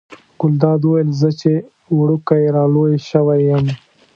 [0.39, 1.51] ګلداد وویل زه چې
[1.97, 3.65] وړوکی را لوی شوی یم.